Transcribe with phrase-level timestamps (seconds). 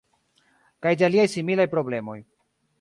[0.85, 2.21] Kaj de aliaj similaj problemoj.